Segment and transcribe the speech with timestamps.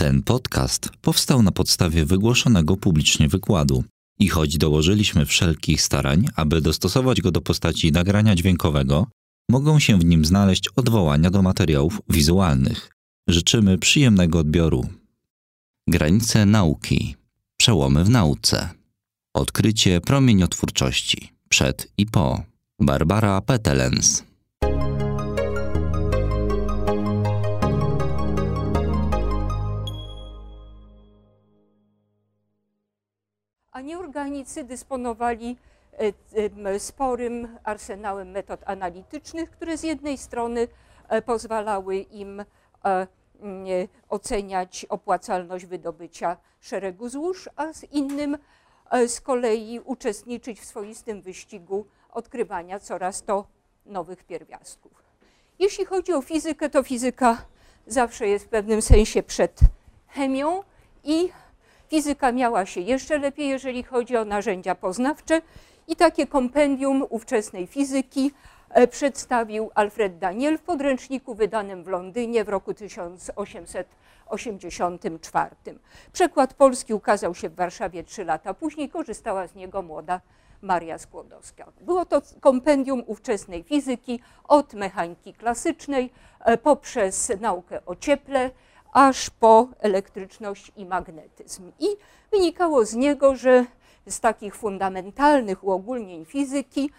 [0.00, 3.84] Ten podcast powstał na podstawie wygłoszonego publicznie wykładu
[4.18, 9.06] i choć dołożyliśmy wszelkich starań, aby dostosować go do postaci nagrania dźwiękowego,
[9.50, 12.90] mogą się w nim znaleźć odwołania do materiałów wizualnych.
[13.28, 14.88] Życzymy przyjemnego odbioru.
[15.88, 17.16] Granice nauki.
[17.56, 18.68] Przełomy w nauce.
[19.34, 21.32] Odkrycie promieniotwórczości.
[21.48, 22.42] Przed i po.
[22.80, 24.27] Barbara Petelens.
[33.88, 35.56] Nieorganicy dysponowali
[35.92, 40.68] e, e, sporym arsenałem metod analitycznych, które z jednej strony
[41.08, 42.44] e, pozwalały im
[44.08, 48.38] oceniać opłacalność wydobycia szeregu złóż, a z innym
[49.06, 53.46] z kolei uczestniczyć w swoistym wyścigu odkrywania coraz to
[53.86, 54.92] nowych pierwiastków.
[55.58, 57.44] Jeśli chodzi o fizykę, to fizyka
[57.86, 59.60] zawsze jest w pewnym sensie przed
[60.08, 60.62] chemią
[61.04, 61.30] i
[61.88, 65.42] Fizyka miała się jeszcze lepiej, jeżeli chodzi o narzędzia poznawcze
[65.88, 68.32] i takie kompendium ówczesnej fizyki
[68.70, 75.56] e, przedstawił Alfred Daniel w podręczniku wydanym w Londynie w roku 1884.
[76.12, 80.20] Przekład polski ukazał się w Warszawie trzy lata później, korzystała z niego młoda
[80.62, 81.72] Maria Skłodowska.
[81.80, 88.50] Było to kompendium ówczesnej fizyki od mechaniki klasycznej e, poprzez naukę o cieple,
[88.98, 91.72] aż po elektryczność i magnetyzm.
[91.78, 91.86] I
[92.32, 93.64] wynikało z niego, że
[94.06, 96.90] z takich fundamentalnych uogólnień fizyki,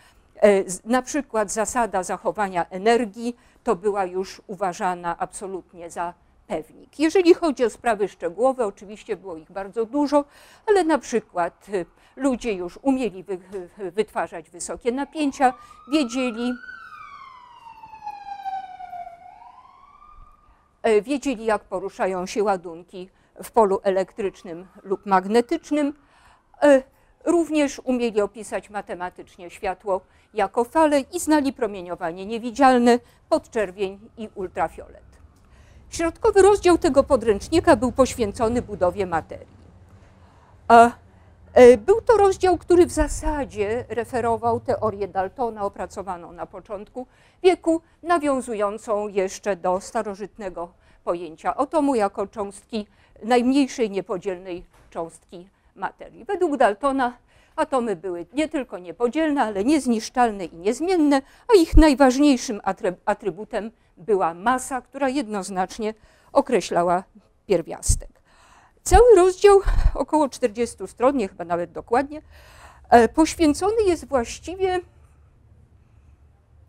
[0.41, 6.13] e, na przykład zasada zachowania energii, to była już uważana absolutnie za
[6.47, 6.99] pewnik.
[6.99, 10.25] Jeżeli chodzi o sprawy szczegółowe, oczywiście było ich bardzo dużo,
[10.67, 13.25] ale na przykład e, ludzie już umieli
[13.77, 15.53] wytwarzać wysokie napięcia,
[15.91, 16.53] wiedzieli,
[21.01, 23.09] wiedzieli, jak poruszają się ładunki
[23.43, 25.93] w polu elektrycznym lub magnetycznym.
[26.61, 26.83] E,
[27.25, 30.01] również umieli opisać matematycznie światło
[30.33, 35.09] jako fale i znali promieniowanie niewidzialne, podczerwień i ultrafiolet.
[35.89, 39.59] Środkowy rozdział tego podręcznika był poświęcony budowie materii.
[41.59, 47.07] E, był to rozdział, który w zasadzie referował teorię Daltona opracowaną na początku
[47.43, 50.69] wieku, nawiązującą jeszcze do starożytnego
[51.03, 52.87] pojęcia atomu jako cząstki
[53.23, 56.25] najmniejszej niepodzielnej cząstki materii.
[56.25, 57.17] Według Daltona
[57.55, 61.21] atomy były nie tylko niepodzielne, ale niezniszczalne i niezmienne,
[61.53, 62.61] a ich najważniejszym
[63.05, 65.93] atrybutem była masa, która jednoznacznie
[66.33, 67.03] określała
[67.47, 68.18] pierwiastek.
[68.89, 69.61] Cały rozdział,
[69.93, 72.21] około 40 stron, nie chyba nawet dokładnie,
[72.89, 74.79] e, poświęcony jest właściwie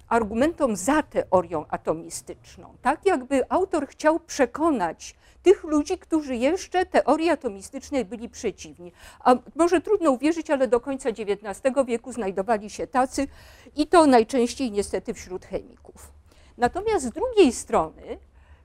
[0.08, 2.74] argumentom za teorią atomistyczną.
[2.82, 8.92] Tak jakby autor chciał przekonać tych ludzi, którzy jeszcze teorii atomistycznej byli przeciwni.
[9.20, 13.28] A może trudno uwierzyć, ale do końca XIX wieku znajdowali się tacy
[13.76, 16.12] i to najczęściej niestety wśród chemików.
[16.58, 18.18] Natomiast z drugiej strony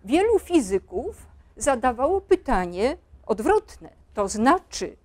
[0.05, 1.15] wielu fizyków
[1.57, 3.89] zadawało pytanie, odwrotne.
[4.13, 4.95] To znaczy,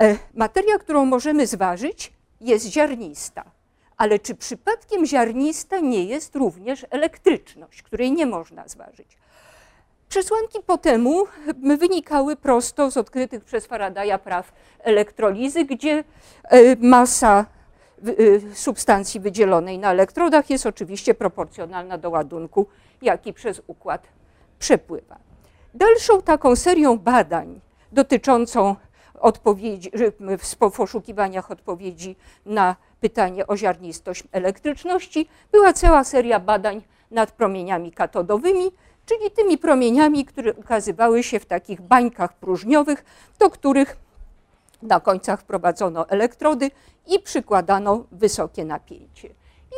[0.00, 3.44] e, materia, którą możemy zważyć, jest ziarnista.
[3.96, 9.18] Ale czy przypadkiem ziarnista nie jest również elektryczność, której nie można zważyć?
[10.08, 11.24] Przesłanki po temu
[11.78, 16.04] wynikały prosto z odkrytych przez Faradaya praw elektrolizy, gdzie
[16.44, 17.46] e, masa
[18.06, 22.66] e, substancji wydzielonej na elektrodach jest oczywiście proporcjonalna do ładunku,
[23.02, 24.06] jaki przez układ
[24.58, 25.29] przepływa.
[25.74, 27.60] Dalszą taką serią badań
[27.92, 28.76] dotyczącą
[29.20, 29.90] odpowiedzi,
[30.38, 32.16] w poszukiwaniach odpowiedzi
[32.46, 38.72] na pytanie o ziarnistość elektryczności była cała seria badań nad promieniami katodowymi,
[39.06, 43.04] czyli tymi promieniami, które ukazywały się w takich bańkach próżniowych,
[43.38, 43.96] do których
[44.82, 46.70] na końcach wprowadzono elektrody
[47.06, 49.28] i przykładano wysokie napięcie.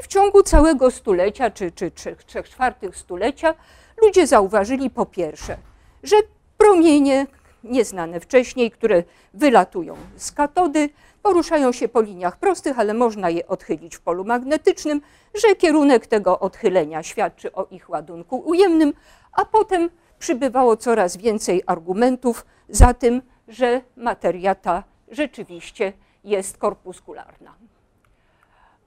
[0.00, 3.54] I w ciągu całego stulecia, czy, czy trzech, trzech czwartych stulecia,
[4.02, 5.56] ludzie zauważyli po pierwsze,
[6.02, 6.16] że
[6.58, 7.26] promienie
[7.64, 9.02] nieznane wcześniej, które
[9.34, 10.90] wylatują z katody,
[11.22, 15.00] poruszają się po liniach prostych, ale można je odchylić w polu magnetycznym,
[15.34, 18.92] że kierunek tego odchylenia świadczy o ich ładunku ujemnym,
[19.32, 25.92] a potem przybywało coraz więcej argumentów za tym, że materia ta rzeczywiście
[26.24, 27.54] jest korpuskularna.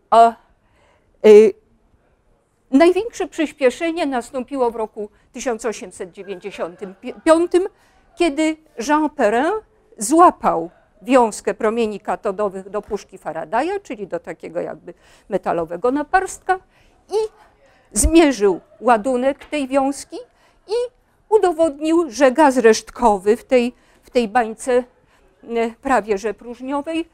[0.09, 0.33] A,
[1.25, 1.53] y,
[2.71, 7.51] Największe przyspieszenie nastąpiło w roku 1895,
[8.15, 8.57] kiedy
[8.87, 9.51] Jean Perrin
[9.97, 10.69] złapał
[11.01, 14.93] wiązkę promieni katodowych do puszki Faradaya, czyli do takiego jakby
[15.29, 16.59] metalowego naparstka
[17.09, 17.15] i
[17.91, 20.17] zmierzył ładunek tej wiązki
[20.67, 20.73] i
[21.29, 23.73] udowodnił, że gaz resztkowy w tej,
[24.03, 24.83] w tej bańce
[25.81, 27.09] prawie że próżniowej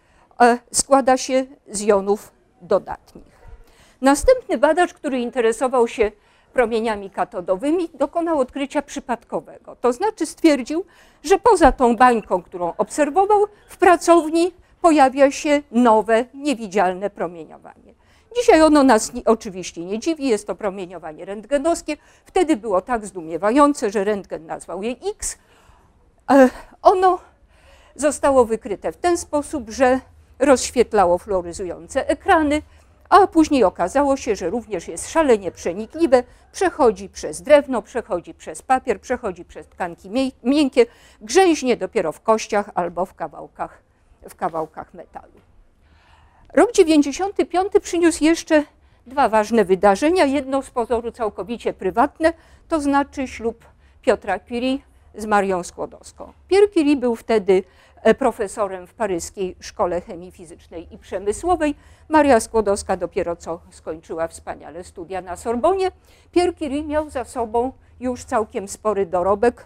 [0.71, 2.31] składa się z jonów
[2.61, 3.40] dodatnich.
[4.01, 6.11] Następny badacz, który interesował się
[6.53, 9.75] promieniami katodowymi, dokonał odkrycia przypadkowego.
[9.75, 10.85] To znaczy stwierdził,
[11.23, 14.51] że poza tą bańką, którą obserwował, w pracowni
[14.81, 17.93] pojawia się nowe, niewidzialne promieniowanie.
[18.35, 21.97] Dzisiaj ono nas oczywiście nie dziwi, jest to promieniowanie rentgenowskie.
[22.25, 25.37] Wtedy było tak zdumiewające, że rentgen nazwał je X.
[26.31, 26.49] E,
[26.81, 27.19] ono
[27.95, 29.99] zostało wykryte w ten sposób, że
[30.39, 32.61] rozświetlało fluoryzujące ekrany,
[33.11, 39.01] a później okazało się, że również jest szalenie przenikliwe, przechodzi przez drewno, przechodzi przez papier,
[39.01, 40.09] przechodzi przez tkanki
[40.43, 40.85] miękkie,
[41.21, 43.81] grzęźnie dopiero w kościach albo w kawałkach,
[44.29, 45.33] w kawałkach metalu.
[46.53, 48.63] Rok 95 przyniósł jeszcze
[49.07, 50.25] dwa ważne wydarzenia.
[50.25, 52.33] Jedno z pozoru całkowicie prywatne,
[52.67, 53.65] to znaczy ślub
[54.01, 54.77] Piotra Curie
[55.15, 56.33] z Marią Skłodowską.
[56.47, 57.63] Pierre Curie był wtedy
[58.17, 61.75] profesorem w paryskiej Szkole Chemii Fizycznej i Przemysłowej.
[62.09, 65.91] Maria Skłodowska dopiero co skończyła wspaniale studia na Sorbonie.
[66.31, 69.65] Pierre Curie miał za sobą już całkiem spory dorobek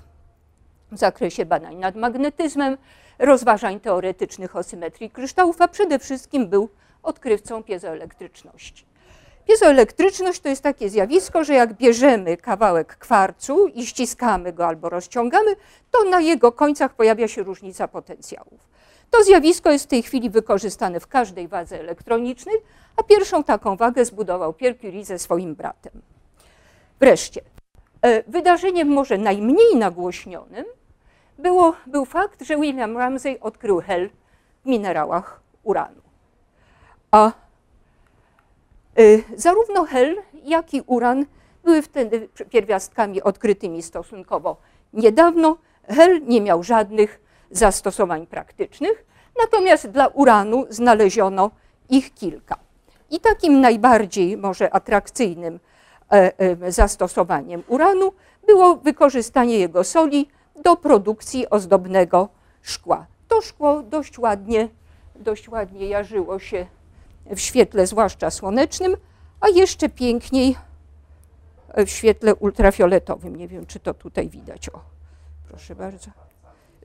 [0.92, 2.78] w zakresie badań nad magnetyzmem,
[3.20, 6.70] rozważań teoretycznych o symetrii kryształów, a przede wszystkim był
[7.04, 8.86] odkrywcą piezoelektryczności.
[9.48, 15.56] Piezoelektryczność to jest takie zjawisko, że jak bierzemy kawałek kwarcu i ściskamy go albo rozciągamy,
[15.92, 18.76] to na jego końcach pojawia się różnica potencjałów.
[19.12, 22.56] To zjawisko jest w tej chwili wykorzystane w każdej wadze elektronicznej,
[22.98, 26.02] a pierwszą taką wagę zbudował Pierre Curie ze swoim bratem.
[27.00, 27.42] Wreszcie,
[28.02, 30.66] e, wydarzeniem może najmniej nagłośnionym
[31.38, 34.10] było, był fakt, że William Ramsay odkrył hel
[34.64, 36.02] w minerałach uranu.
[37.12, 37.32] A
[39.36, 41.26] zarówno hel, jak i uran
[41.64, 44.58] były wtedy pierwiastkami odkrytymi stosunkowo
[44.94, 45.58] niedawno.
[45.88, 47.22] Hel nie miał żadnych
[47.52, 49.06] zastosowań praktycznych,
[49.40, 51.52] natomiast dla uranu znaleziono
[51.90, 52.56] ich kilka.
[53.12, 55.60] I takim najbardziej może atrakcyjnym
[56.12, 58.14] e, e, zastosowaniem uranu
[58.48, 60.28] było wykorzystanie jego soli
[60.64, 62.30] do produkcji ozdobnego
[62.62, 63.06] szkła.
[63.28, 64.70] To szkło dość ładnie,
[65.16, 66.66] dość ładnie jarzyło się
[67.26, 68.98] w świetle zwłaszcza słonecznym,
[69.40, 70.56] a jeszcze piękniej
[71.78, 73.36] w świetle ultrafioletowym.
[73.36, 74.70] Nie wiem, czy to tutaj widać.
[74.70, 74.82] O,
[75.48, 76.12] proszę bardzo.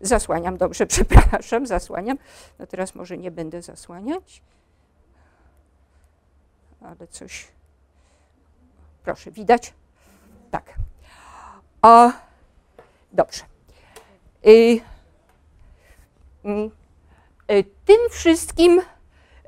[0.01, 2.19] Zasłaniam, dobrze, przepraszam, zasłaniam.
[2.59, 4.43] No teraz może nie będę zasłaniać,
[6.81, 7.49] ale coś.
[9.05, 9.75] Proszę, widać?
[10.51, 10.75] Tak.
[11.83, 12.13] A,
[13.13, 13.45] dobrze.
[14.47, 14.81] Y, y,
[17.53, 18.83] y, tym wszystkim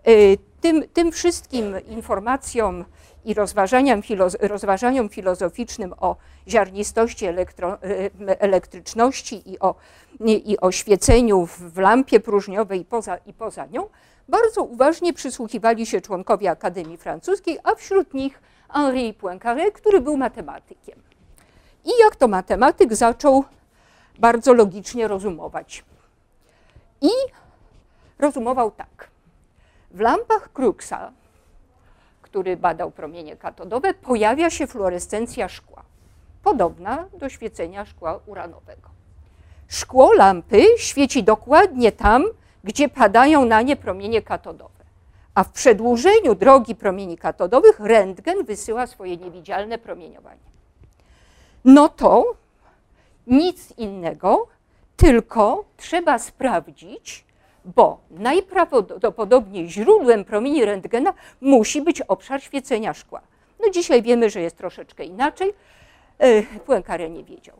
[0.08, 2.84] y, tym, tym wszystkim informacjom
[3.24, 4.02] i rozważaniom,
[4.40, 6.16] rozważaniom filozoficznym o
[6.48, 9.74] ziarnistości elektro, e, elektryczności i o,
[10.20, 13.86] i o świeceniu w lampie próżniowej i poza, i poza nią,
[14.28, 21.02] bardzo uważnie przysłuchiwali się członkowie Akademii Francuskiej, a wśród nich Henri Poincaré, który był matematykiem.
[21.84, 23.44] I jak to matematyk zaczął
[24.18, 25.84] bardzo logicznie rozumować.
[27.00, 27.10] I
[28.18, 29.11] rozumował tak.
[29.94, 31.12] W lampach Crookesa,
[32.22, 35.82] który badał promienie katodowe, pojawia się fluorescencja szkła,
[36.42, 38.88] podobna do świecenia szkła uranowego.
[39.68, 42.24] Szkło lampy świeci dokładnie tam,
[42.64, 44.84] gdzie padają na nie promienie katodowe.
[45.34, 50.52] A w przedłużeniu drogi promieni katodowych rentgen wysyła swoje niewidzialne promieniowanie.
[51.64, 52.34] No to
[53.26, 54.46] nic innego,
[54.96, 57.24] tylko trzeba sprawdzić,
[57.64, 63.20] bo najprawdopodobniej źródłem promieni rentgena musi być obszar świecenia szkła.
[63.60, 65.54] No dzisiaj wiemy, że jest troszeczkę inaczej.
[66.18, 67.56] E, Poincaré nie wiedział.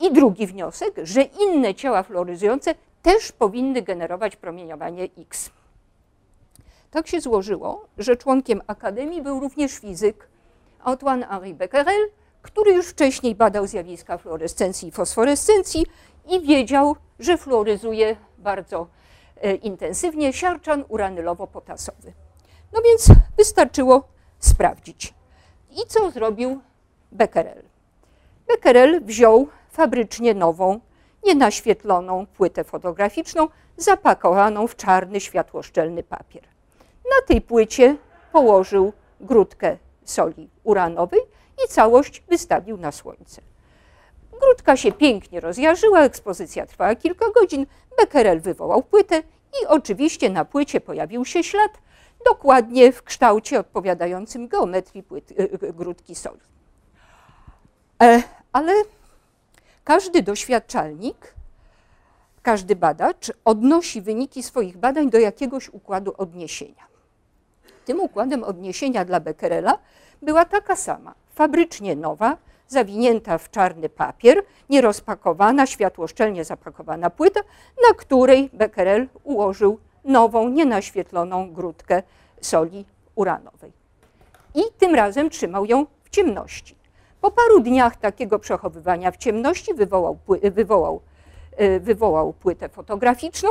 [0.00, 5.50] I drugi wniosek, że inne ciała fluoryzujące też powinny generować promieniowanie X.
[6.90, 10.28] Tak się złożyło, że członkiem Akademii był również fizyk
[10.84, 12.08] Antoine-Henri Becquerel,
[12.42, 15.86] który już wcześniej badał zjawiska fluorescencji i fosforescencji
[16.30, 18.86] i wiedział, że fluoryzuje bardzo
[19.62, 22.12] intensywnie siarczan uranylowo-potasowy.
[22.72, 24.08] No więc wystarczyło
[24.38, 25.14] sprawdzić.
[25.70, 26.60] I co zrobił
[27.12, 27.62] Becquerel?
[28.48, 30.80] Becquerel wziął fabrycznie nową,
[31.26, 36.42] nienaświetloną płytę fotograficzną, zapakowaną w czarny, światłoszczelny papier.
[37.04, 37.96] Na tej płycie
[38.32, 41.20] położył grudkę soli uranowej
[41.64, 43.42] i całość wystawił na słońce.
[44.62, 47.66] Grudka się pięknie rozjarzyła, ekspozycja trwała kilka godzin.
[47.98, 49.18] Becquerel wywołał płytę
[49.62, 51.72] i oczywiście na płycie pojawił się ślad
[52.24, 56.40] dokładnie w kształcie odpowiadającym geometrii płyt, y, y, grudki soli.
[58.02, 58.72] E, ale
[59.84, 61.34] Każdy doświadczalnik,
[62.42, 66.86] każdy badacz odnosi wyniki swoich badań do jakiegoś układu odniesienia.
[67.84, 69.78] Tym układem odniesienia dla Becquerela
[70.22, 72.36] była taka sama, fabrycznie nowa,
[72.72, 77.40] zawinięta w czarny papier, nierozpakowana, światłoszczelnie zapakowana płyta,
[77.88, 82.02] na której Becquerel ułożył nową, nienaświetloną grudkę
[82.40, 83.72] soli uranowej.
[84.54, 86.76] I tym razem trzymał ją w ciemności.
[87.20, 90.18] Po paru dniach takiego przechowywania w ciemności wywołał,
[90.52, 91.00] wywołał,
[91.56, 93.48] e, wywołał płytę fotograficzną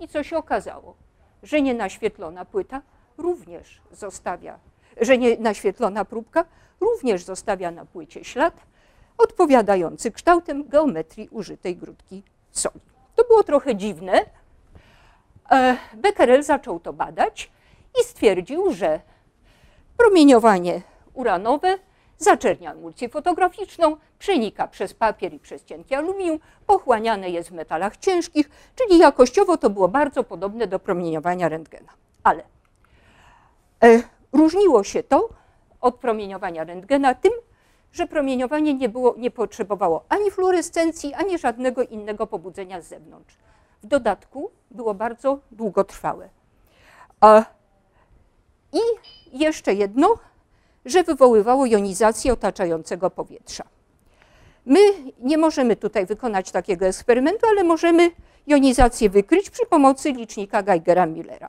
[0.00, 0.94] i co się okazało?
[1.42, 2.82] Że nienaświetlona płyta
[3.18, 4.58] również zostawia,
[5.00, 6.44] że nienaświetlona próbka
[6.80, 8.54] również zostawia na płycie ślad
[9.18, 12.80] odpowiadający kształtem geometrii użytej grudki soli.
[13.16, 14.20] To było trochę dziwne.
[15.50, 17.50] E, Becquerel zaczął to badać
[18.00, 19.00] i stwierdził, że
[19.96, 20.82] promieniowanie
[21.14, 21.78] uranowe
[22.18, 28.50] zaczernia emulsję fotograficzną, przenika przez papier i przez cienkie aluminium, pochłaniane jest w metalach ciężkich,
[28.74, 31.92] czyli jakościowo to było bardzo podobne do promieniowania rentgena.
[32.22, 32.42] Ale
[33.84, 35.28] e, różniło się to
[35.80, 37.32] od promieniowania rentgena tym,
[37.92, 43.36] że promieniowanie nie, było, nie potrzebowało ani fluorescencji, ani żadnego innego pobudzenia z zewnątrz.
[43.82, 46.28] W dodatku było bardzo długotrwałe.
[48.72, 48.78] I
[49.32, 50.14] jeszcze jedno,
[50.84, 53.64] że wywoływało jonizację otaczającego powietrza.
[54.66, 54.78] My
[55.18, 58.10] nie możemy tutaj wykonać takiego eksperymentu, ale możemy
[58.46, 61.48] jonizację wykryć przy pomocy licznika Geigera-Millera.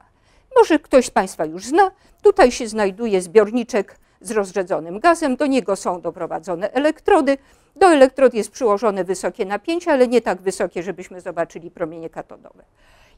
[0.56, 1.92] Może ktoś z Państwa już zna.
[2.22, 7.38] Tutaj się znajduje zbiorniczek z rozrzedzonym gazem, do niego są doprowadzone elektrody.
[7.76, 12.64] Do elektrod jest przyłożone wysokie napięcie, ale nie tak wysokie, żebyśmy zobaczyli promienie katodowe.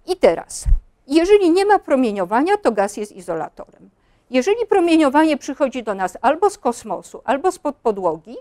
[0.08, 0.66] I teraz,
[1.08, 3.90] jeżeli nie ma promieniowania, to gaz jest izolatorem.
[4.30, 8.36] Jeżeli promieniowanie przychodzi do nas albo z kosmosu, albo spod podłogi,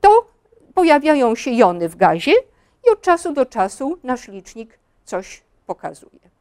[0.00, 0.26] to
[0.74, 2.32] pojawiają się jony w gazie
[2.86, 6.37] i od czasu do czasu nasz licznik coś pokazuje.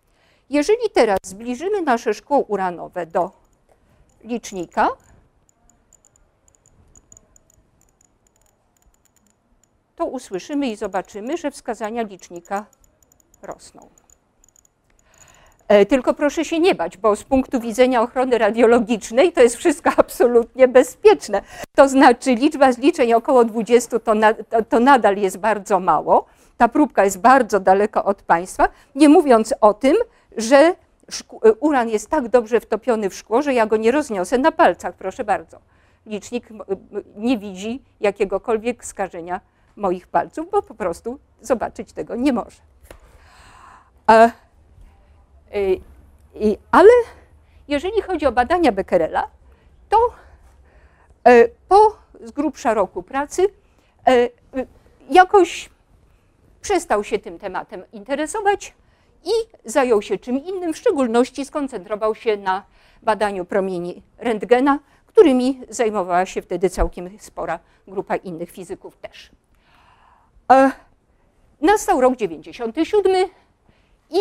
[0.50, 3.32] Jeżeli teraz zbliżymy nasze szkło uranowe do
[4.24, 4.90] licznika,
[9.96, 12.66] to usłyszymy i zobaczymy, że wskazania licznika
[13.42, 13.90] rosną.
[15.68, 19.90] E, tylko proszę się nie bać, bo z punktu widzenia ochrony radiologicznej to jest wszystko
[19.98, 21.42] absolutnie bezpieczne.
[21.76, 26.26] To znaczy liczba zliczeń około 20 to, na, to, to nadal jest bardzo mało.
[26.58, 29.96] Ta próbka jest bardzo daleko od Państwa, nie mówiąc o tym,
[30.38, 30.76] że e,
[31.60, 35.24] uran jest tak dobrze wtopiony w szkło, że ja go nie rozniosę na palcach, proszę
[35.24, 35.60] bardzo.
[36.06, 36.50] Licznik
[37.16, 39.42] nie widzi jakiegokolwiek skażenia
[39.76, 42.62] moich palców, bo po prostu zobaczyć tego nie może.
[45.56, 45.82] Y,
[46.72, 46.90] ale
[47.68, 49.28] jeżeli chodzi o badania Becquerela,
[49.90, 49.98] to
[51.28, 53.48] e, po z grubsza roku pracy
[54.08, 54.30] e,
[55.10, 55.70] jakoś
[56.62, 58.74] przestał się tym tematem interesować
[59.26, 59.32] i
[59.66, 62.64] zajął się czym innym, w szczególności skoncentrował się na
[63.04, 69.32] badaniu promieni rentgena, którymi zajmowała się wtedy całkiem spora grupa innych fizyków też.
[70.52, 70.72] E,
[71.62, 73.28] nastał rok 97
[74.10, 74.20] i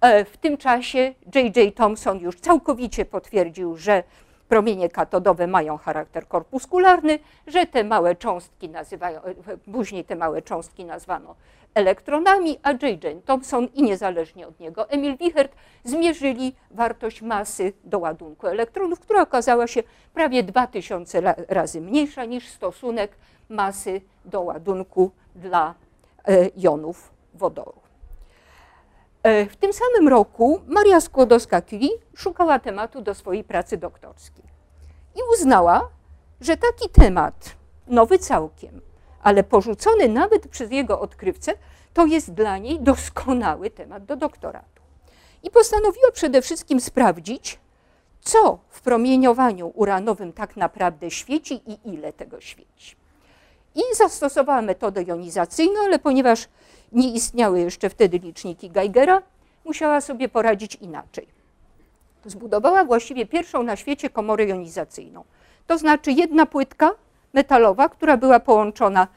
[0.00, 1.74] e, w tym czasie J.J.
[1.76, 4.02] Thomson już całkowicie potwierdził, że
[4.48, 9.34] promienie katodowe mają charakter korpuskularny, że te małe cząstki nazywają, e,
[9.72, 11.34] później te małe cząstki nazwano
[11.76, 13.24] elektronami, a J.J.
[13.24, 15.52] Thomson i niezależnie od niego Emil Wichert
[15.84, 19.82] zmierzyli wartość masy do ładunku elektronów, która okazała się
[20.14, 23.16] prawie 2000 razy mniejsza niż stosunek
[23.48, 25.74] masy do ładunku dla
[26.28, 27.80] e, jonów wodoru.
[29.22, 34.44] E, w tym samym roku Maria Skłodowska-Curie szukała tematu do swojej pracy doktorskiej
[35.14, 35.88] i uznała,
[36.40, 37.54] że taki temat,
[37.86, 38.80] nowy całkiem,
[39.26, 41.52] ale porzucony nawet przez jego odkrywcę,
[41.94, 44.82] to jest dla niej doskonały temat do doktoratu.
[45.42, 47.58] I postanowiła przede wszystkim sprawdzić,
[48.20, 52.96] co w promieniowaniu uranowym tak naprawdę świeci i ile tego świeci
[53.74, 56.48] i zastosowała metodę jonizacyjną, ale ponieważ
[56.92, 59.22] nie istniały jeszcze wtedy liczniki Geigera,
[59.64, 61.28] musiała sobie poradzić inaczej.
[62.24, 65.24] Zbudowała właściwie pierwszą na świecie komorę jonizacyjną.
[65.66, 66.94] To znaczy jedna płytka
[67.36, 69.08] metalowa, która była połączona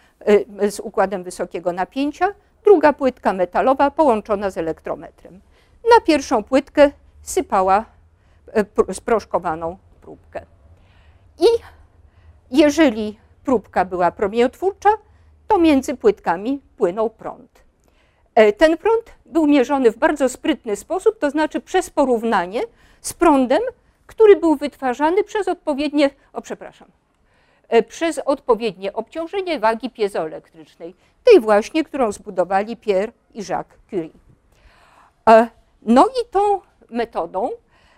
[0.62, 2.28] y, z układem wysokiego napięcia,
[2.64, 5.42] druga płytka metalowa połączona z elektrometrem.
[5.96, 7.86] Na pierwszą płytkę sypała
[8.90, 10.46] y, sproszkowaną próbkę.
[11.40, 11.48] I
[12.52, 14.90] jeżeli próbka była promieniotwórcza,
[15.48, 17.64] to między płytkami płynął prąd.
[18.36, 22.62] E, ten prąd był mierzony w bardzo sprytny sposób, to znaczy przez porównanie
[23.02, 23.62] z prądem,
[24.06, 26.88] który był wytwarzany przez odpowiednie, o przepraszam,
[27.88, 34.10] przez odpowiednie obciążenie wagi piezoelektrycznej, tej właśnie, którą zbudowali Pierre i Jacques Curie.
[35.30, 35.48] E,
[35.82, 37.50] no i tą metodą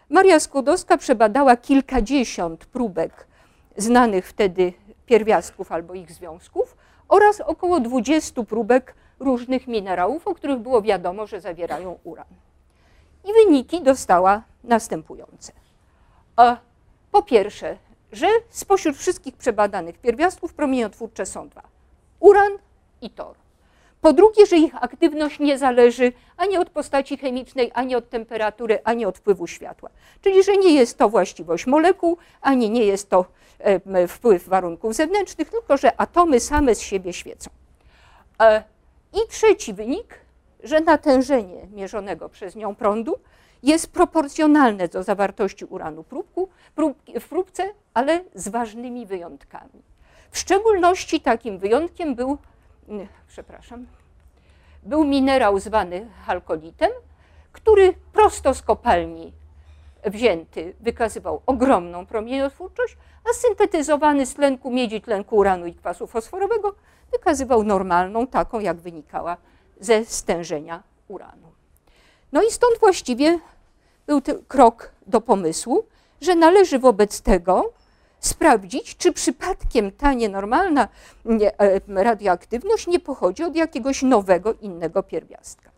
[0.09, 3.27] Maria Skłodowska przebadała kilkadziesiąt próbek
[3.77, 4.73] znanych wtedy
[5.05, 11.41] pierwiastków albo ich związków oraz około 20 próbek różnych minerałów, o których było wiadomo, że
[11.41, 12.25] zawierają uran.
[13.25, 15.53] I wyniki dostała następujące.
[16.39, 16.57] E,
[17.11, 17.77] po pierwsze,
[18.11, 21.63] że spośród wszystkich przebadanych pierwiastków promieniotwórcze są dwa.
[22.19, 22.51] Uran
[23.01, 23.35] i tor.
[24.01, 29.05] Po drugie, że ich aktywność nie zależy ani od postaci chemicznej, ani od temperatury, ani
[29.05, 29.89] od wpływu światła.
[30.21, 33.25] Czyli, że nie jest to właściwość molekuł, ani nie jest to
[34.07, 37.49] wpływ warunków zewnętrznych, tylko że atomy same z siebie świecą.
[38.41, 38.63] E,
[39.13, 40.19] I trzeci wynik,
[40.63, 43.19] że natężenie mierzonego przez nią prądu
[43.63, 49.81] jest proporcjonalne do zawartości uranu próbku, próbki, w próbce, ale z ważnymi wyjątkami.
[50.31, 52.37] W szczególności takim wyjątkiem był
[53.27, 53.85] przepraszam,
[54.83, 56.91] był minerał zwany halkolitem,
[57.51, 59.33] który prosto z kopalni
[60.05, 62.97] wzięty wykazywał ogromną promieniotwórczość,
[63.29, 66.75] a syntetyzowany z tlenku miedzi, tlenku uranu i kwasu fosforowego
[67.11, 69.37] wykazywał normalną, taką jak wynikała
[69.79, 71.50] ze stężenia uranu.
[72.31, 73.39] No i stąd właściwie
[74.07, 75.85] był krok do pomysłu,
[76.21, 77.73] że należy wobec tego
[78.19, 80.87] sprawdzić, czy przypadkiem ta nienormalna
[81.57, 85.71] e, radioaktywność nie pochodzi od jakiegoś nowego, innego pierwiastka.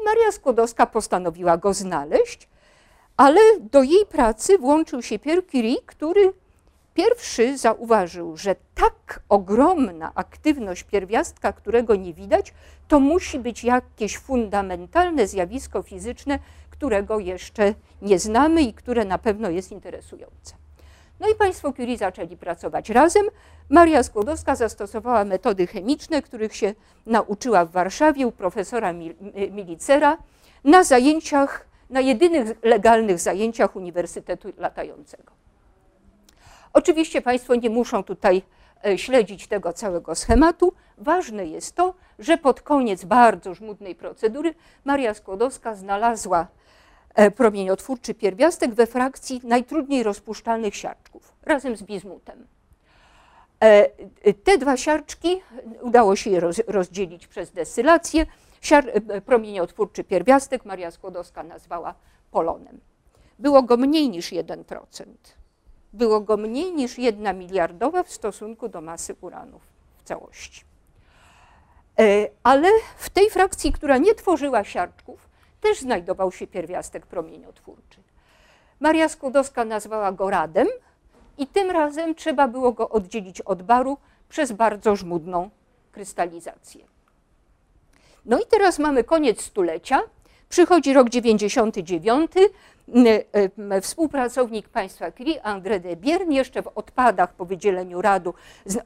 [0.00, 2.48] I Maria Skłodowska postanowiła go znaleźć,
[3.16, 6.32] ale do jej pracy włączył się Pierre Curie, który
[6.96, 12.54] pierwszy zauważył, że tak ogromna aktywność pierwiastka, którego nie widać,
[12.88, 16.38] to musi być jakieś fundamentalne zjawisko fizyczne,
[16.70, 20.54] którego jeszcze nie znamy i które na pewno jest interesujące.
[21.20, 23.26] No i państwo Curie zaczęli pracować razem.
[23.68, 26.74] Maria Skłodowska zastosowała metody chemiczne, których się
[27.06, 28.92] nauczyła w Warszawie u profesora
[29.50, 30.18] Milicera
[30.64, 35.45] na zajęciach, na jedynych legalnych zajęciach Uniwersytetu Latającego.
[36.76, 38.42] Oczywiście Państwo nie muszą tutaj
[38.86, 40.72] e, śledzić tego całego schematu.
[40.98, 46.46] Ważne jest to, że pod koniec bardzo żmudnej procedury Maria Skłodowska znalazła
[47.16, 52.46] E, promieniotwórczy pierwiastek we frakcji najtrudniej rozpuszczalnych siarczków razem z bizmutem.
[53.60, 55.42] E, te dwa siarczki
[55.80, 58.26] udało się je rozdzielić przez destylację.
[58.60, 58.84] Siar,
[59.26, 61.94] promieniotwórczy pierwiastek Maria Skłodowska nazwała
[62.30, 62.80] polonem.
[63.38, 65.04] Było go mniej niż 1%.
[65.96, 69.62] Było go mniej niż 1 miliardowa w stosunku do masy uranów
[69.98, 70.64] w całości.
[72.42, 75.28] Ale w tej frakcji, która nie tworzyła siarczków,
[75.60, 78.00] też znajdował się pierwiastek promieniotwórczy.
[78.80, 80.68] Maria Skłodowska nazwała go radem
[81.38, 85.50] i tym razem trzeba było go oddzielić od baru przez bardzo żmudną
[85.92, 86.84] krystalizację.
[88.24, 90.02] No i teraz mamy koniec stulecia,
[90.48, 92.30] przychodzi rok 99,
[93.82, 98.34] Współpracownik państwa Curie, André de Bierne, jeszcze w odpadach po wydzieleniu radu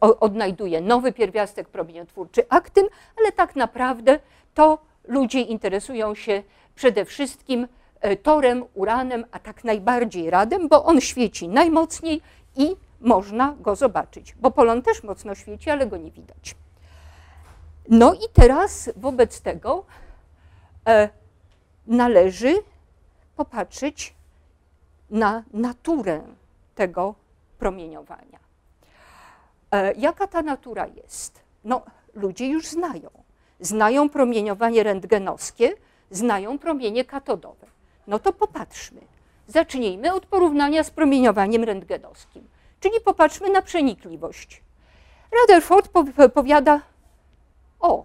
[0.00, 2.86] odnajduje nowy pierwiastek promieniotwórczy aktyn,
[3.18, 4.18] ale tak naprawdę
[4.54, 6.42] to ludzie interesują się
[6.74, 7.68] przede wszystkim
[8.00, 12.20] e, torem, uranem, a tak najbardziej radem, bo on świeci najmocniej
[12.56, 16.54] i można go zobaczyć, bo polon też mocno świeci, ale go nie widać.
[17.88, 19.84] No i teraz wobec tego
[20.88, 21.08] e,
[21.86, 22.54] należy
[23.40, 24.14] popatrzeć
[25.10, 26.22] na naturę
[26.74, 27.14] tego
[27.58, 28.38] promieniowania.
[29.70, 31.40] E, jaka ta natura jest?
[31.64, 31.82] No,
[32.14, 33.10] ludzie już znają.
[33.60, 35.72] Znają promieniowanie rentgenowskie,
[36.10, 37.66] znają promienie katodowe.
[38.06, 39.00] No to popatrzmy.
[39.46, 42.48] Zacznijmy od porównania z promieniowaniem rentgenowskim,
[42.80, 44.62] czyli popatrzmy na przenikliwość.
[45.32, 45.90] Rutherford
[46.34, 46.80] powiada,
[47.80, 48.04] o,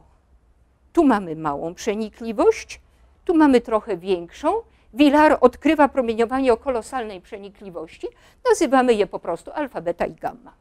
[0.93, 2.82] tu mamy małą przenikliwość,
[3.26, 4.62] tu mamy trochę większą.
[4.95, 8.08] Villar odkrywa promieniowanie o kolosalnej przenikliwości.
[8.49, 10.53] Nazywamy je po prostu alfa, beta i gamma.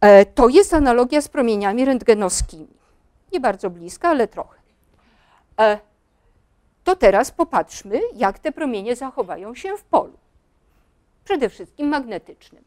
[0.00, 2.76] E, to jest analogia z promieniami rentgenowskimi.
[3.32, 4.58] Nie bardzo bliska, ale trochę.
[5.60, 5.78] E,
[6.84, 10.18] to teraz popatrzmy, jak te promienie zachowają się w polu.
[11.24, 12.64] Przede wszystkim magnetycznym.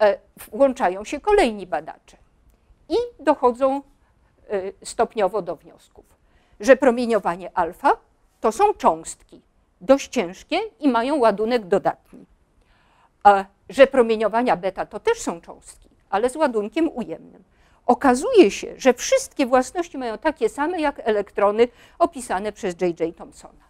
[0.00, 0.18] E,
[0.52, 2.16] włączają się kolejni badacze
[2.88, 3.82] i dochodzą
[4.82, 6.04] stopniowo do wniosków,
[6.60, 7.96] że promieniowanie alfa
[8.44, 9.40] to są cząstki
[9.80, 12.26] dość ciężkie i mają ładunek dodatni.
[13.68, 17.44] Że promieniowania beta to też są cząstki, ale z ładunkiem ujemnym.
[17.86, 23.16] Okazuje się, że wszystkie własności mają takie same jak elektrony opisane przez J.J.
[23.16, 23.64] Thomsona.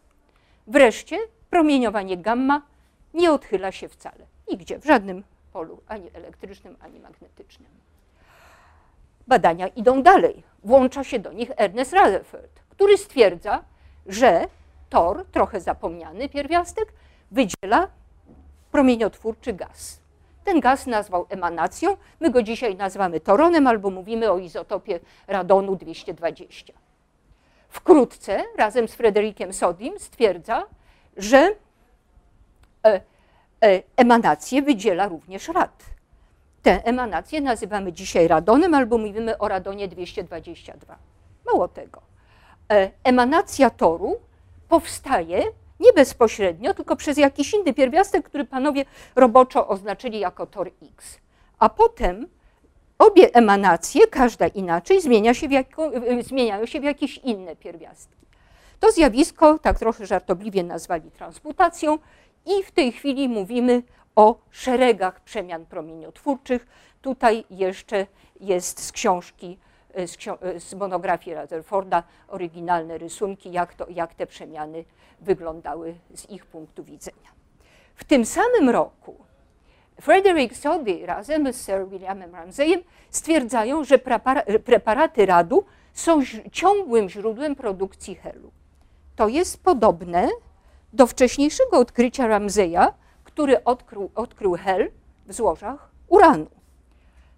[0.67, 1.19] Wreszcie
[1.51, 2.63] promieniowanie gamma
[3.15, 7.71] nie odchyla się wcale, nigdzie, w żadnym polu ani elektrycznym, ani magnetycznym.
[9.27, 10.43] Badania idą dalej.
[10.65, 13.65] Włącza się do nich Ernest Rutherford, który stwierdza,
[14.07, 14.47] że
[14.95, 16.93] tor, trochę zapomniany pierwiastek,
[17.31, 17.89] wydziela
[18.73, 20.01] promieniotwórczy gaz.
[20.45, 26.73] Ten gaz nazwał emanacją, my go dzisiaj nazywamy toronem albo mówimy o izotopie radonu 220.
[27.69, 30.67] Wkrótce razem z Frederikiem Sodim stwierdza,
[31.17, 31.39] że
[32.87, 33.01] e,
[33.65, 35.85] e, emanację wydziela również rad.
[36.63, 40.99] Te emanacje nazywamy dzisiaj radonem albo mówimy o radonie 222.
[41.47, 42.01] Mało tego.
[42.73, 44.21] E, emanacja toru
[44.69, 45.43] powstaje
[45.81, 48.85] nie bezpośrednio, tylko przez jakiś inny pierwiastek, który panowie
[49.17, 51.19] roboczo oznaczyli jako tor X.
[51.59, 52.29] A potem
[52.99, 58.25] obie emanacje, każda inaczej, zmienia się jako, zmieniają się w jakieś inne pierwiastki.
[58.81, 61.99] To zjawisko, tak trochę żartobliwie nazwali transmutacją
[62.47, 63.83] i w tej chwili mówimy
[64.17, 66.67] o szeregach przemian promieniotwórczych.
[67.03, 68.07] Tutaj jeszcze
[68.41, 69.59] jest z książki,
[70.07, 70.17] z,
[70.65, 74.85] z monografii Rutherforda oryginalne rysunki, jak, to, jak te przemiany
[75.21, 77.35] wyglądały z ich punktu widzenia.
[77.95, 79.17] W tym samym roku
[80.01, 83.99] Frederick Soddy razem z Sir Williamem Ramsayem stwierdzają, że
[84.65, 86.21] preparaty radu są
[86.53, 88.51] ciągłym źródłem produkcji helu.
[89.17, 90.29] To jest podobne
[90.93, 92.93] do wcześniejszego odkrycia Ramseya,
[93.25, 94.91] który odkrył, odkrył hel
[95.27, 96.47] w złożach uranu.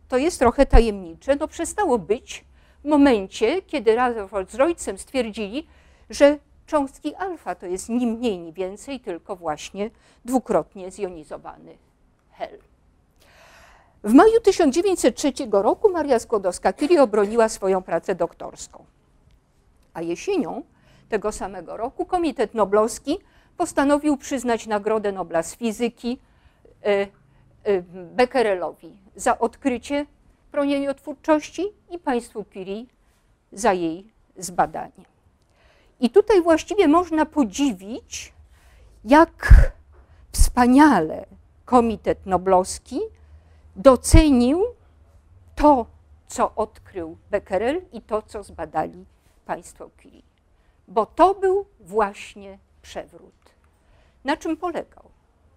[0.08, 2.44] To jest trochę tajemnicze, no przestało być
[2.84, 5.66] w momencie, kiedy Rutherford z Roycem stwierdzili,
[6.10, 9.90] że cząstki alfa to jest ni mniej, ni więcej, tylko właśnie
[10.24, 11.76] dwukrotnie zjonizowany
[12.32, 12.58] hel.
[14.04, 18.84] W maju 1903 roku Maria Skłodowska-Curie obroniła swoją pracę doktorską.
[19.94, 20.62] A jesienią
[21.08, 23.18] tego samego roku Komitet Noblowski
[23.56, 26.18] postanowił przyznać Nagrodę Nobla z fizyki
[26.84, 27.06] e,
[27.92, 30.06] Becquerelowi za odkrycie
[30.52, 32.84] promieniotwórczości i państwu Curie
[33.52, 35.04] za jej zbadanie.
[36.00, 38.32] I tutaj właściwie można podziwić,
[39.04, 39.48] jak
[40.32, 41.26] wspaniale
[41.64, 43.00] Komitet Noblowski
[43.76, 44.64] docenił
[45.54, 45.86] to,
[46.26, 49.04] co odkrył Becquerel i to, co zbadali
[49.46, 50.22] państwo Curie.
[50.88, 53.34] Bo to był właśnie przewrót.
[54.24, 55.04] Na czym polegał?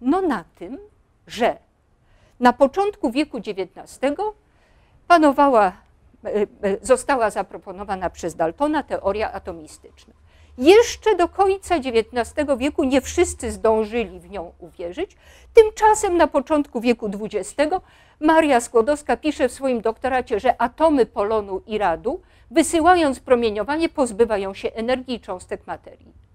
[0.02, 0.78] No na tym,
[1.28, 1.58] że
[2.40, 4.16] na początku wieku XIX
[5.08, 5.72] panowała,
[6.26, 6.48] e, e,
[6.82, 10.14] została zaproponowana przez Daltona teoria atomistyczna.
[10.58, 15.18] Jeszcze do końca XIX wieku nie wszyscy zdążyli w nią uwierzyć.
[15.54, 17.76] Tymczasem na początku wieku XX
[18.20, 22.22] Maria Skłodowska pisze w swoim doktoracie, że atomy polonu i radu,
[22.52, 26.29] wysyłając promieniowanie, pozbywają się energii i cząstek materii.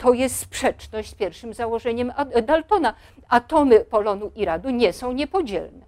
[0.00, 2.94] To jest sprzeczność z pierwszym założeniem Daltona.
[3.28, 5.84] Atomy polonu i radu nie są niepodzielne.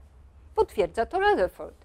[0.55, 1.77] Potwierdza to Rutherford.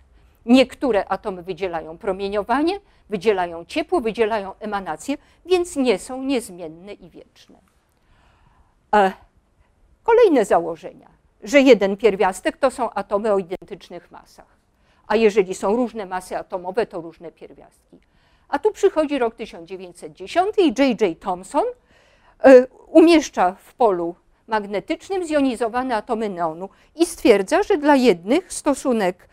[0.45, 7.59] Niektóre atomy wydzielają promieniowanie, wydzielają ciepło, wydzielają emanację, więc nie są niezmienne i wieczne.
[8.95, 9.11] E,
[10.03, 11.09] kolejne założenia,
[11.43, 14.57] że jeden pierwiastek to są atomy o identycznych masach,
[15.07, 17.99] a jeżeli są różne masy atomowe, to różne pierwiastki.
[18.49, 21.19] A tu przychodzi rok 1910 i J.J.
[21.19, 21.63] Thomson
[22.87, 24.15] umieszcza w polu
[24.47, 29.27] magnetycznym zjonizowane atomy neonu i stwierdza, że dla jednych stosunek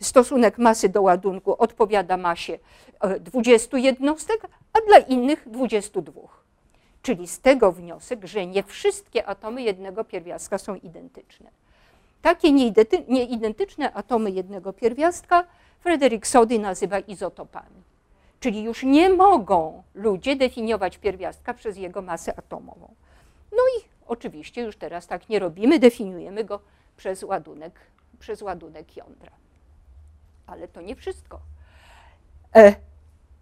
[0.00, 2.58] stosunek masy do ładunku odpowiada masie
[3.20, 4.40] 20 e, jednostek,
[4.72, 6.12] a dla innych 22.
[7.02, 11.50] Czyli z tego wniosek, że nie wszystkie atomy jednego pierwiastka są identyczne.
[12.22, 12.52] Takie
[13.08, 15.44] nieidentyczne atomy jednego pierwiastka
[15.80, 17.89] Frederick Sody nazywa izotopami.
[18.40, 22.94] Czyli już nie mogą ludzie definiować pierwiastka przez jego masę atomową.
[23.52, 26.60] No i oczywiście już teraz tak nie robimy, definiujemy go
[26.96, 27.80] przez ładunek,
[28.18, 29.32] przez ładunek jądra.
[30.46, 31.40] Ale to nie wszystko.
[32.56, 32.74] E,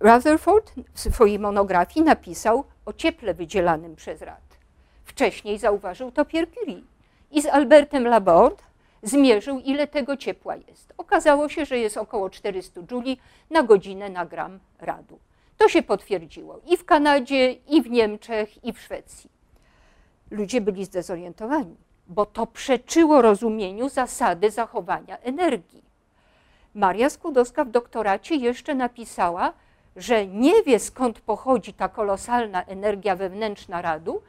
[0.01, 4.59] Rutherford w swojej monografii napisał o cieple wydzielanym przez rad.
[5.05, 6.83] Wcześniej zauważył to Pierre Curie
[7.31, 8.68] i z Albertem Laborde
[9.03, 10.93] zmierzył, ile tego ciepła jest.
[10.99, 13.19] Okazało się, że jest około 400 jouli
[13.51, 15.19] na godzinę na gram radu.
[15.57, 19.31] To się potwierdziło i w Kanadzie, i w Niemczech, i w Szwecji.
[20.31, 21.77] Ludzie byli zdezorientowani
[22.09, 25.83] bo to przeczyło rozumieniu zasady zachowania energii.
[26.75, 29.53] Maria Skłodowska w doktoracie jeszcze napisała,
[29.97, 34.23] że nie wie skąd pochodzi ta kolosalna energia wewnętrzna radu,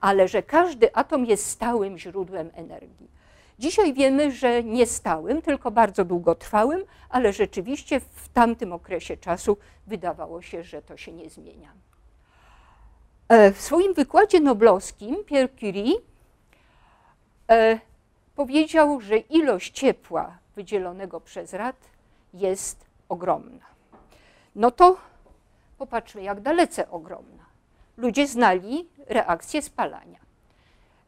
[0.00, 3.10] ale że każdy atom jest stałym źródłem energii.
[3.58, 10.42] Dzisiaj wiemy, że nie stałym, tylko bardzo długotrwałym, ale rzeczywiście w tamtym okresie czasu wydawało
[10.42, 11.72] się, że to się nie zmienia.
[13.28, 15.94] E, w swoim wykładzie noblowskim Pierre Curie
[17.50, 17.78] e,
[18.36, 21.76] powiedział, że ilość ciepła wydzielonego przez rad
[22.34, 23.66] jest ogromna.
[24.54, 24.96] No to
[25.78, 27.46] popatrzmy, jak dalece ogromna.
[27.96, 30.25] Ludzie znali reakcję spalania.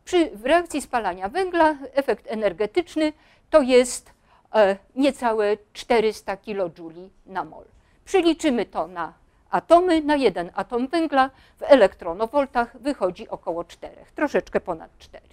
[0.09, 3.13] Przy reakcji spalania węgla efekt energetyczny
[3.51, 4.13] to jest
[4.55, 6.61] e, niecałe 400 kJ
[7.27, 7.65] na mol.
[8.05, 9.13] Przeliczymy to na
[9.51, 15.25] atomy, na jeden atom węgla w elektronowoltach wychodzi około 4, troszeczkę ponad 4.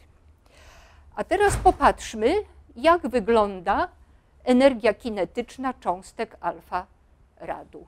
[1.15, 2.33] A teraz popatrzmy,
[2.75, 3.87] jak wygląda
[4.43, 6.85] energia kinetyczna cząstek alfa
[7.37, 7.85] radu.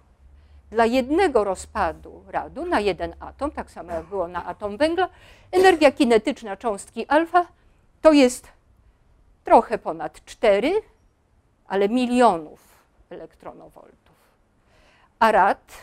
[0.72, 5.10] Dla jednego rozpadu radu na jeden atom, tak samo jak było na atom węgla,
[5.52, 7.46] energia kinetyczna cząstki alfa
[8.02, 8.48] to jest
[9.44, 10.82] trochę ponad 4,
[11.68, 12.60] ale milionów
[13.10, 14.16] elektronowoltów.
[15.20, 15.74] A rad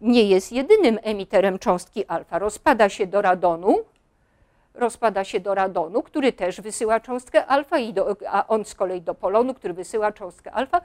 [0.00, 2.38] nie jest jedynym emiterem cząstki alfa.
[2.38, 3.84] Rozpada się do radonu,
[4.74, 9.02] rozpada się do radonu, który też wysyła cząstkę alfa, i do, a on z kolei
[9.02, 10.80] do polonu, który wysyła cząstkę alfa.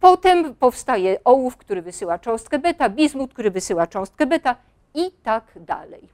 [0.00, 4.56] Potem powstaje ołów, który wysyła cząstkę beta, bizmut, który wysyła cząstkę beta
[4.94, 6.08] i tak dalej.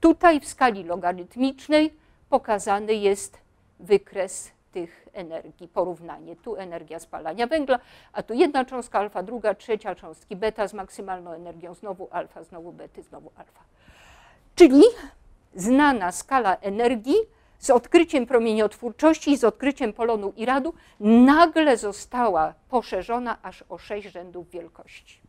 [0.00, 1.94] Tutaj w skali logarytmicznej
[2.28, 3.38] pokazany jest
[3.80, 6.36] wykres tych energii, porównanie.
[6.36, 7.78] Tu energia spalania węgla,
[8.12, 12.72] a tu jedna cząstka alfa, druga, trzecia cząstki beta z maksymalną energią, znowu alfa, znowu
[12.72, 13.60] bety, znowu alfa.
[14.54, 14.82] Czyli
[15.54, 17.16] znana skala energii
[17.58, 24.08] z odkryciem promieniotwórczości i z odkryciem polonu i radu nagle została poszerzona aż o sześć
[24.08, 25.20] rzędów wielkości.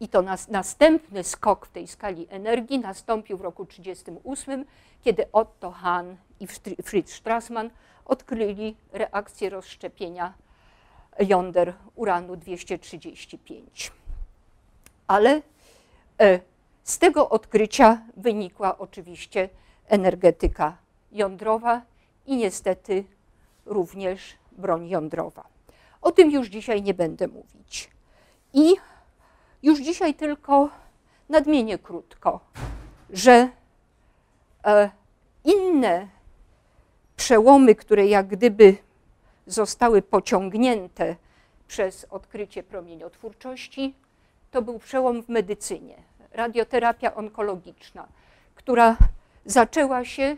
[0.00, 4.64] I to nas, następny skok w tej skali energii nastąpił w roku 1938,
[5.04, 6.06] kiedy Otto Hahn
[6.40, 6.46] i
[6.82, 7.70] Fritz Strassmann
[8.04, 10.34] odkryli reakcję rozszczepienia
[11.18, 13.92] jąder uranu 235.
[15.06, 15.42] Ale
[16.20, 16.40] e,
[16.84, 19.48] z tego odkrycia wynikła oczywiście
[19.86, 20.76] energetyka
[21.12, 21.82] jądrowa
[22.26, 23.04] i niestety
[23.66, 25.44] również broń jądrowa.
[26.02, 27.90] O tym już dzisiaj nie będę mówić.
[28.52, 28.74] I
[29.62, 30.68] już dzisiaj tylko
[31.28, 32.40] nadmienię krótko,
[33.10, 33.48] że
[34.66, 34.90] e,
[35.44, 36.08] inne
[37.16, 38.76] przełomy, które jak gdyby
[39.46, 41.16] zostały pociągnięte
[41.66, 43.94] przez odkrycie promieniotwórczości,
[44.50, 46.02] to był przełom w medycynie
[46.34, 48.06] radioterapia onkologiczna,
[48.54, 48.96] która
[49.44, 50.36] zaczęła się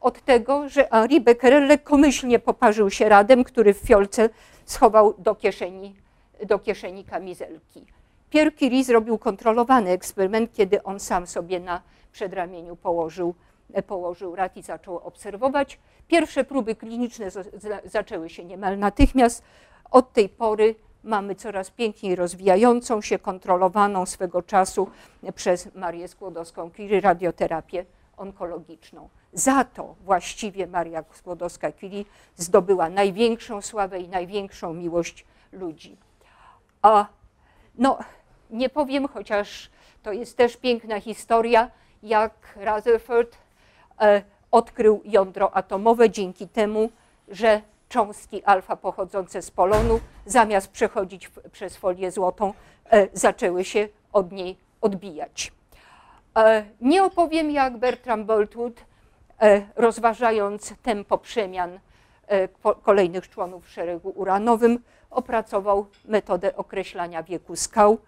[0.00, 4.28] od tego, że Henri Becquerel lekkomyślnie poparzył się radem, który w fiolce
[4.64, 5.96] schował do kieszeni,
[6.46, 7.86] do kieszeni kamizelki.
[8.30, 11.82] Pierre Curie zrobił kontrolowany eksperyment, kiedy on sam sobie na
[12.12, 13.34] przedramieniu położył,
[13.86, 15.78] położył rad i zaczął obserwować.
[16.08, 17.26] Pierwsze próby kliniczne
[17.84, 19.42] zaczęły się niemal natychmiast.
[19.90, 24.90] Od tej pory mamy coraz piękniej rozwijającą się, kontrolowaną swego czasu
[25.34, 27.84] przez Marię Skłodowską-Curie radioterapię
[28.16, 29.08] onkologiczną.
[29.32, 32.04] Za to właściwie Maria Skłodowska-Curie
[32.36, 35.96] zdobyła największą sławę i największą miłość ludzi.
[36.82, 37.06] A
[37.78, 37.98] no,
[38.50, 39.70] nie powiem, chociaż
[40.02, 41.70] to jest też piękna historia,
[42.02, 43.36] jak Rutherford
[44.00, 46.90] e, odkrył jądro atomowe dzięki temu,
[47.28, 47.62] że
[47.92, 52.54] cząstki alfa pochodzące z polonu, zamiast przechodzić przez folię złotą,
[52.90, 55.52] e, zaczęły się od niej odbijać.
[56.36, 58.72] E, nie opowiem, jak Bertram Boltwood,
[59.40, 61.80] e, rozważając tempo przemian
[62.82, 64.78] kolejnych członów szeregu uranowym,
[65.10, 67.98] opracował metodę określania wieku skał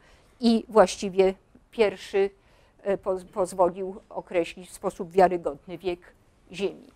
[0.41, 1.35] i właściwie
[1.71, 2.31] pierwszy
[3.33, 6.01] pozwolił określić w sposób wiarygodny wiek
[6.53, 6.89] Ziemi.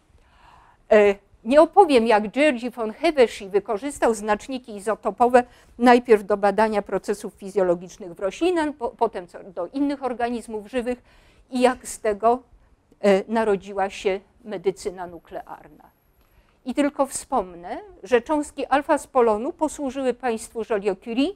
[1.45, 5.45] Nie opowiem, jak Georgi von Hevesy wykorzystał znaczniki izotopowe
[5.79, 11.03] najpierw do badania procesów fizjologicznych w roślinach, po, potem do innych organizmów żywych
[11.51, 12.43] i jak z tego
[13.01, 15.91] e, narodziła się medycyna nuklearna.
[16.65, 21.33] I tylko wspomnę, że cząstki alfa z polonu posłużyły państwu Joliot-Curie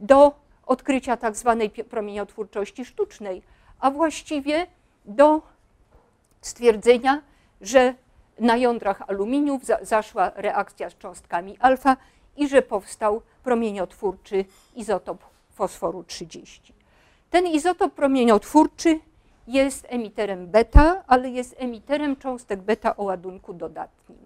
[0.00, 0.32] do
[0.66, 3.42] odkrycia tak zwanej promieniotwórczości sztucznej,
[3.80, 4.66] a właściwie
[5.04, 5.42] do
[6.40, 7.22] stwierdzenia,
[7.60, 7.94] że
[8.38, 11.96] na jądrach aluminium zaszła reakcja z cząstkami alfa
[12.36, 16.74] i że powstał promieniotwórczy izotop fosforu 30.
[17.30, 19.00] Ten izotop promieniotwórczy
[19.46, 24.18] jest emiterem beta, ale jest emiterem cząstek beta o ładunku dodatnim.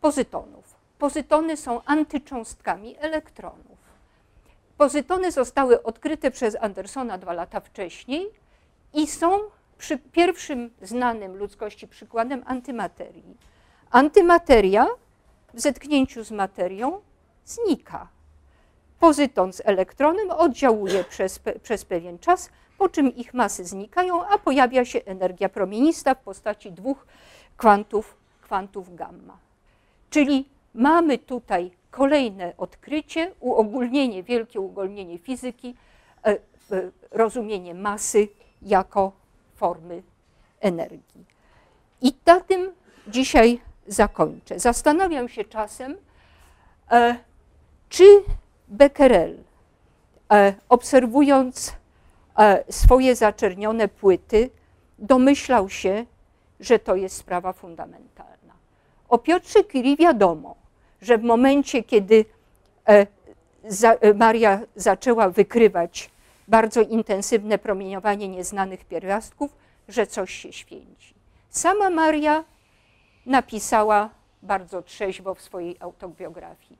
[0.00, 0.74] Pozytonów.
[0.98, 3.78] Pozytony są antycząstkami elektronów.
[4.78, 8.26] Pozytony zostały odkryte przez Andersona dwa lata wcześniej
[8.94, 9.38] i są
[9.78, 13.36] przy pierwszym znanym ludzkości przykładem antymaterii.
[13.90, 14.86] Antymateria
[15.54, 17.00] w zetknięciu z materią
[17.44, 18.08] znika.
[19.00, 24.84] Pozyton z elektronem oddziałuje przez, przez pewien czas, po czym ich masy znikają, a pojawia
[24.84, 27.06] się energia promienista w postaci dwóch
[27.56, 29.38] kwantów, kwantów gamma.
[30.10, 35.74] Czyli mamy tutaj kolejne odkrycie, uogólnienie, wielkie uogólnienie fizyki,
[36.24, 36.38] e, e,
[37.10, 38.28] rozumienie masy
[38.62, 39.12] jako
[39.56, 40.02] formy
[40.60, 41.24] energii.
[42.00, 42.72] I na tym
[43.08, 44.58] dzisiaj zakończę.
[44.58, 45.96] Zastanawiam się czasem,
[46.90, 47.16] e,
[47.88, 48.04] czy
[48.68, 49.38] Becquerel,
[50.68, 51.76] obserwując
[52.70, 54.50] swoje zaczernione płyty,
[54.98, 56.06] domyślał się,
[56.60, 58.54] że to jest sprawa fundamentalna.
[59.08, 60.56] O Piotrze Curie wiadomo,
[61.02, 62.24] że w momencie, kiedy
[62.88, 63.06] e,
[64.00, 66.10] e, Maria zaczęła wykrywać
[66.48, 69.56] bardzo intensywne promieniowanie nieznanych pierwiastków,
[69.88, 71.14] że coś się święci.
[71.50, 72.44] Sama Maria
[73.26, 74.10] napisała
[74.42, 76.78] bardzo trzeźwo w swojej autobiografii,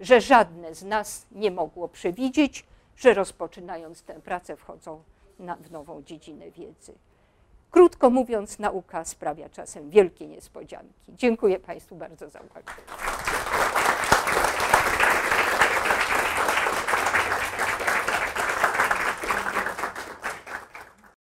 [0.00, 5.02] że żadne z nas nie mogło przewidzieć, że rozpoczynając tę pracę wchodzą
[5.38, 6.92] na, w nową dziedzinę wiedzy.
[7.70, 11.12] Krótko mówiąc, nauka sprawia czasem wielkie niespodzianki.
[11.16, 12.72] Dziękuję Państwu bardzo za uwagę.